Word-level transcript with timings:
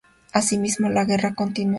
Asimismo, 0.33 0.89
la 0.89 1.05
guerra 1.05 1.35
continuó. 1.35 1.69